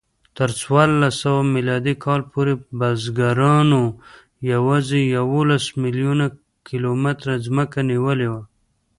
تر 0.37 0.49
څوارلسسوه 0.59 1.41
میلادي 1.55 1.95
کال 2.05 2.21
پورې 2.31 2.53
بزګرانو 2.79 3.83
یواځې 4.53 4.99
یوولس 5.17 5.65
میلیونه 5.81 6.25
کیلومتره 6.67 7.33
ځمکه 7.45 7.79
نیولې 7.91 8.27
وه. 8.31 8.41